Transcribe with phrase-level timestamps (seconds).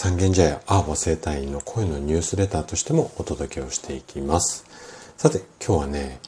[0.00, 4.64] 三軒茶屋アーボ生態院の声のニュースレターとしてもお届けをしていきます。
[5.16, 6.20] さて、今日はね、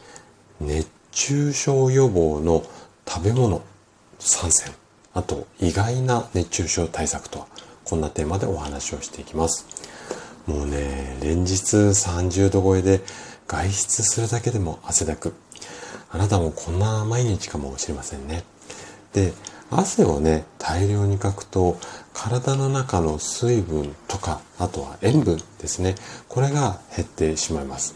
[0.60, 2.64] 熱中症予防の
[3.06, 3.62] 食べ物
[4.18, 4.74] 参戦、
[5.14, 7.46] あと意外な熱中症対策とは、
[7.84, 9.64] こんなテーマでお話をしていきます。
[10.48, 13.02] もうね、連日30度超えで
[13.46, 15.32] 外出するだけでも汗だく。
[16.10, 18.42] あなたもこんな毎日かもしれませんね。
[19.12, 19.32] で、
[19.70, 21.78] 汗をね、大量にかくと、
[22.12, 25.94] 体の中の水分とか、あとは塩分ですね。
[26.28, 27.94] これが減ってしまいます。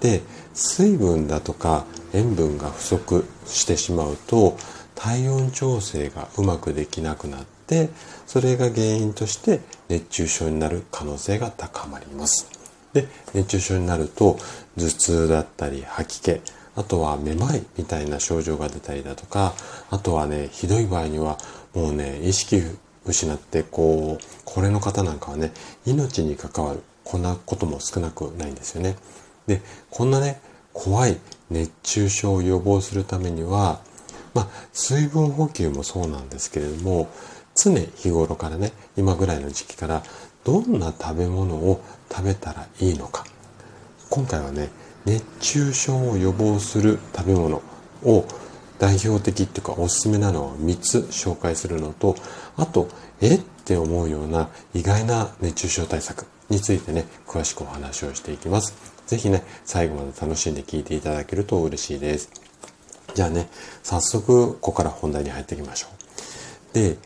[0.00, 0.22] で、
[0.54, 4.56] 水分だとか塩分が不足してしまうと、
[4.94, 7.90] 体温調整がうまくできなくなって、
[8.26, 12.57] それが原因として熱中症になる可能性が高まります。
[12.92, 14.38] で、熱中症になると、
[14.76, 16.40] 頭痛だったり吐き気、
[16.76, 19.54] あとはめまいみたいな症状が出たりだとか、
[19.90, 21.38] あとはね、ひどい場合には
[21.74, 22.62] もうね、意識
[23.04, 25.52] 失って、こう、これの方なんかはね、
[25.86, 28.96] 命に関わる、こんなことも少なくないんですよね。
[29.46, 30.40] で、こんなね、
[30.72, 31.18] 怖い
[31.50, 33.80] 熱中症を予防するためには、
[34.34, 37.08] まあ、水分補給もそうなんですけれども、
[37.56, 40.04] 常日頃からね、今ぐらいの時期から、
[40.48, 43.26] どんな食べ物を食べたらいいのか。
[44.08, 44.70] 今回はね、
[45.04, 47.60] 熱中症を予防する食べ物
[48.02, 48.24] を
[48.78, 52.16] 代表的っていうかおすすめなのを3つ紹介するのと、
[52.56, 52.88] あと、
[53.20, 58.74] えって思うような意外な熱中症対策についてね、詳しくお話をしていきます。
[59.06, 62.30] ぜひね、最後まで楽しんで聞いていただけると嬉しいです。
[63.14, 63.50] じゃあね、
[63.82, 65.88] 早速、ここから本題に入っていきましょ
[66.72, 66.74] う。
[66.74, 66.96] で、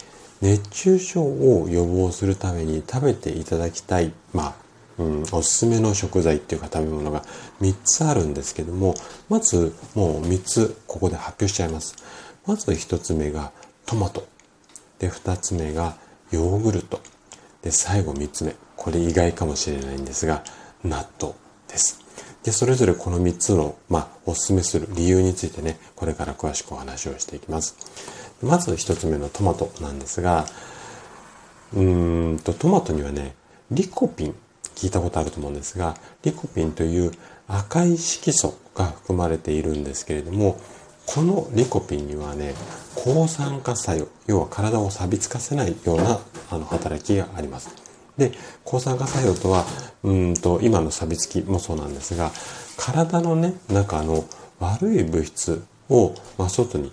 [0.42, 4.54] 熱中症を予防するために食べていただきたい、まあ、
[4.98, 7.22] うん、おすすめの食材っていうか食べ物が
[7.60, 8.94] 3つあるんですけども、
[9.28, 11.96] まずもう3つここで発表しちゃいます。
[12.44, 13.52] まず1つ目が
[13.86, 14.26] トマト。
[14.98, 15.96] で、2つ目が
[16.32, 17.00] ヨーグルト。
[17.62, 18.56] で、最後3つ目。
[18.76, 20.42] これ意外かもしれないんですが、
[20.82, 21.34] 納豆
[21.68, 22.00] です。
[22.42, 27.76] で、それぞれこの3つの、まあ、おすすめする理由についてね、これから詳しくお話をしていきます。
[28.42, 30.46] まず1つ目のトマトなんですが、
[31.74, 33.34] うんと、トマトにはね、
[33.70, 34.34] リコピン
[34.74, 37.12] 聞いたことあると思うんですが、リコピンという
[37.48, 40.58] 赤い色素が含まれているんですけれども、
[41.06, 42.54] このリコピンにはね、
[42.94, 46.20] 抗酸化作用、要は体を錆びつかせないような
[46.50, 47.70] あの働きがあります。
[48.16, 48.32] で、
[48.64, 49.64] 抗酸化作用とは、
[50.02, 52.30] うんと、今の錆びつきもそうなんですが、
[52.76, 54.24] 体のね、中の
[54.60, 56.92] 悪い物質を、まあ、外に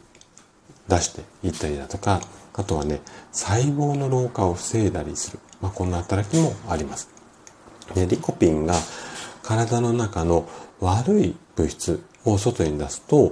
[0.90, 2.22] 出していったりだとか、
[2.54, 3.00] あとはね、
[3.32, 5.40] 細胞の老化を防いだりする。
[5.62, 7.10] まあ、こんな働きもあります。
[7.96, 8.76] で、リコピンが
[9.44, 10.50] 体の中の
[10.82, 13.32] 悪い物質を外に出すと、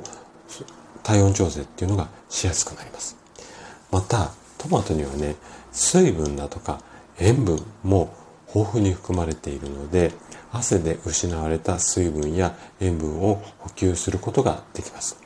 [1.04, 3.18] 体温調整っていうのがしやすくなります。
[3.92, 5.36] また、トマトにはね、
[5.72, 6.82] 水分だとか
[7.20, 8.14] 塩分も
[8.54, 10.12] 豊富に含まれているので、
[10.52, 15.18] 汗で失われた水分や塩分を補給することができます。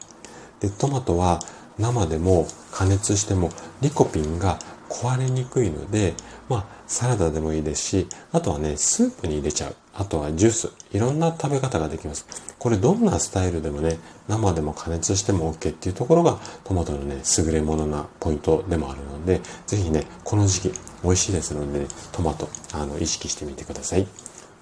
[0.59, 1.39] で、トマトは
[1.77, 3.49] 生でも加熱しても
[3.81, 4.59] リコピンが
[4.89, 6.13] 壊れにくいので、
[6.49, 9.75] まあ、サラダでもいいですし、あとはね、スープに入れちゃう。
[9.93, 10.71] あとはジュース。
[10.91, 12.25] いろんな食べ方ができます。
[12.59, 24.07] これどんなスタイルでもね、生でも加熱しても OK っていうところがトマトのね、優れものなポイントでもあるので、ぜひね、この時期美味しいですので、ね、トマト、あの、意識してみてください。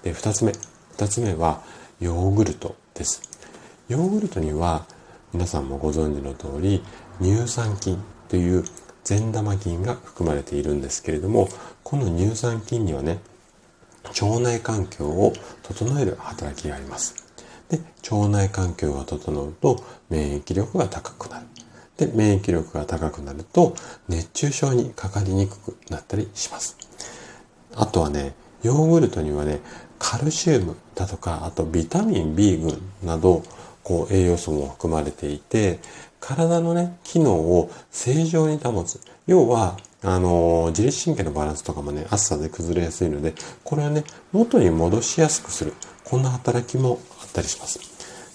[0.02, 0.52] で、二つ目。
[0.92, 1.62] 二つ目は、
[2.00, 3.22] ヨーグルトです。
[3.88, 4.86] ヨーグルトには、
[5.32, 6.82] 皆さんもご存知の通り、
[7.22, 8.64] 乳酸菌という
[9.04, 11.48] 善玉菌が含まれているんですけれども、
[11.84, 13.20] この乳酸菌にはね、
[14.04, 15.32] 腸内環境を
[15.62, 17.14] 整える働きがあります。
[17.68, 21.46] で、腸内環境が整うと免疫力が高くなる。
[21.96, 23.76] で、免疫力が高くなると
[24.08, 26.76] 熱中症にかかりにくくなったりします。
[27.76, 28.34] あとはね、
[28.64, 29.60] ヨーグルトにはね、
[30.00, 33.44] カルシウムだとか、あとビタミン B 群など、
[33.82, 35.78] こう栄養素も含まれていて、
[36.20, 39.00] 体のね、機能を正常に保つ。
[39.26, 43.34] 要は、あの、自律神経のバランスとかもね、暑さで崩れやすいので、
[43.64, 45.74] これをね、元に戻しやすくする。
[46.04, 47.80] こんな働きもあったりします。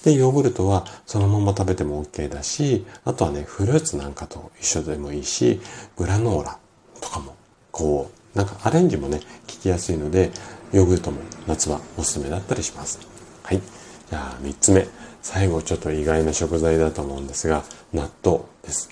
[0.03, 5.59] で、ヨーグルトはそのまま食べても OK だし、あとはね、フルーツなんかと一緒でもいいし、
[5.97, 6.59] グラノーラ
[7.01, 7.36] とかも、
[7.71, 10.31] こう、なんかアレンジもね、効ききやすいので、
[10.71, 13.00] ヨーグルトも夏はおすすめだったりします。
[13.44, 13.62] はい。
[14.09, 14.88] じゃあ3つ目。
[15.25, 18.92] 最後ちょっと意外な食材だと思うんですが、納豆です。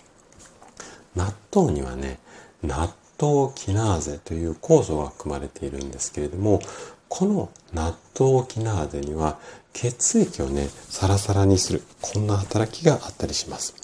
[1.15, 2.18] 納豆にはね、
[2.63, 2.91] 納
[3.21, 6.59] 豆キナーゼという酵素が含まれているんですけれども、
[7.07, 9.38] この納豆キナーゼには
[9.74, 13.75] 血液をね、サラサラにする、こんな働きがあったりします。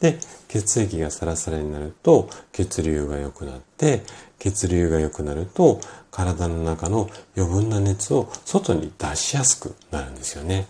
[0.00, 4.04] で、血液がサラサラになると血流が良くなって、
[4.38, 5.80] 血流が良くなると
[6.12, 10.68] 体の中の余分な熱を外に出しやすくなるんですよね。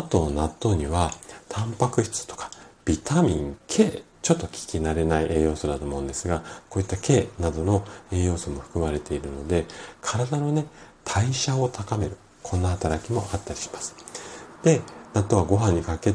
[0.00, 1.10] あと納豆には
[1.50, 2.50] タンパク質とか
[2.86, 9.66] ビタミン K ちょっと聞き慣れない栄養素だと思うんですがこういった K などの栄養素も含まれているので
[10.00, 10.64] 体のね
[11.04, 13.94] 代謝を高めるこんな働きもあったりします。
[14.62, 14.80] で
[15.12, 16.14] 納豆はご飯にかけ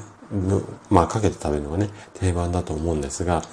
[0.90, 3.44] まあかけて食べるのがね定番だと思うんですが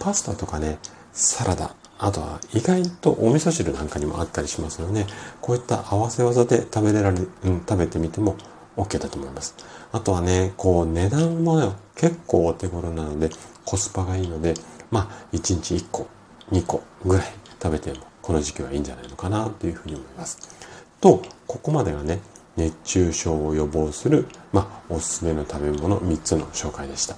[0.00, 0.80] パスタとかね
[1.12, 5.06] サラダあとは意外とお味噌汁なんかにもあったりしますので
[5.40, 8.36] こういった合わせ技で食べれられ、うん、食べてみても
[8.76, 9.54] OK だと思います。
[9.92, 13.30] あとはね、こう値段も、結構お手頃なので
[13.64, 14.54] コスパがいいので、
[14.90, 16.06] まあ1日1個、
[16.50, 17.26] 2個ぐらい
[17.62, 20.38] 食べてもこの時期はいいんじゃないのかなというふうに思います。
[21.00, 22.20] と、ここまでがね、
[22.56, 27.16] 熱中症を予防する、まあ、おすすめの食べ物3つの紹介でした。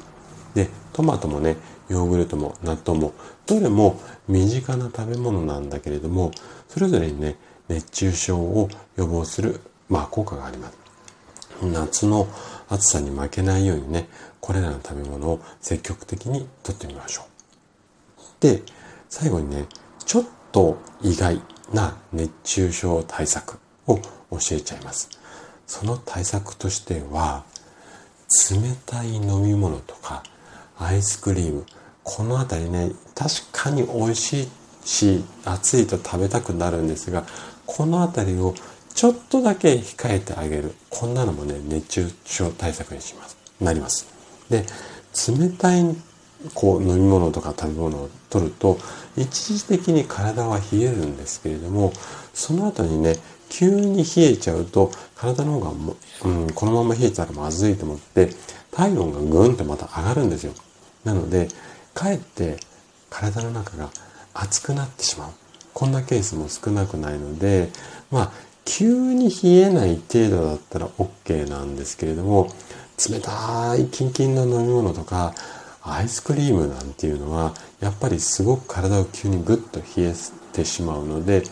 [0.54, 1.56] で、トマトもね、
[1.88, 3.12] ヨーグルトも納豆も、
[3.46, 6.32] どれも身近な食べ物なんだけれども、
[6.68, 7.36] それぞれにね、
[7.68, 10.87] 熱中症を予防する、まあ、効果があります。
[11.62, 12.28] 夏の
[12.68, 14.08] 暑さに負けないようにね、
[14.40, 17.28] これらの食べ物を積極的にとってみましょう。
[18.40, 18.62] で、
[19.08, 19.66] 最後にね、
[20.04, 21.40] ちょっと意外
[21.72, 25.10] な熱中症対策を教えちゃいます。
[25.66, 27.44] その対策としては、
[28.50, 30.22] 冷たい飲み物とか
[30.78, 31.66] アイスクリーム、
[32.04, 34.48] このあたりね、確かに美味しい
[34.84, 37.24] し、暑いと食べたくなるんですが、
[37.66, 38.54] このあたりを
[38.98, 40.74] ちょっとだけ控えてあげる。
[40.90, 43.36] こんなのもね、熱中症対策にします。
[43.60, 44.08] なります。
[44.50, 44.64] で、
[45.38, 45.84] 冷たい
[46.52, 48.76] こう飲み物とか食べ物を取ると、
[49.16, 51.92] 一時的に体は冷えるんですけれども、
[52.34, 53.14] その後にね、
[53.48, 58.30] 急に冷えちゃうと、体の方がも、うん、このまま冷えたらまずいと思って、
[58.72, 60.54] 体温がぐんとまた上がるんですよ。
[61.04, 61.46] なので、
[61.94, 62.56] かえって
[63.10, 63.90] 体の中が
[64.34, 65.30] 熱くなってしまう。
[65.72, 67.70] こんなケースも少なくないので、
[68.10, 72.52] まあ、急に冷えない程度だったら OK なんですけれども、
[73.10, 75.34] 冷たいキンキンの飲み物とか、
[75.82, 80.14] アイスクリームなんていうのは、やっぱりすごく体を急にぐっと冷え
[80.52, 81.44] てしまうので、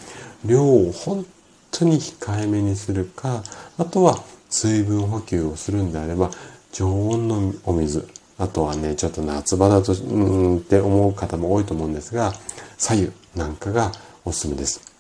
[0.45, 1.25] 量を本
[1.71, 3.43] 当に控えめにするか、
[3.79, 6.31] あとは水分補給をするんであれば、
[6.71, 12.35] 常温のお水、あとはね、ちょっと夏場だと、うーんって思う方も多いと思うんですが、
[12.77, 13.91] 左右なんかが
[14.27, 14.96] おすすめです。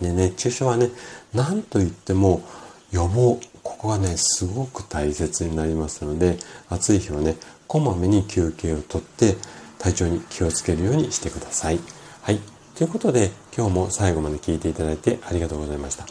[0.00, 0.90] で、熱中症はね、
[1.34, 2.42] なんといっても
[2.90, 3.40] 予防。
[3.62, 7.36] ここがね、すごく大切になりますので、暑い日はね、
[7.66, 9.36] こまめに休憩をとって
[9.78, 11.80] 体調に気をつけるようにしてください。
[12.22, 12.40] はい。
[12.74, 16.06] ということで、今日も最後まで聞いていただいてありがとうございました。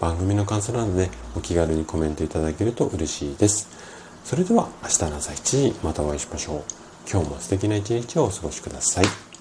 [0.00, 3.68] 番組の感想などでお気軽にコメントいただけると嬉しいです。
[4.24, 6.62] それでは明日の朝7時またお会いしましょう。
[7.10, 9.33] 今日も素敵な一日をお過ごしください。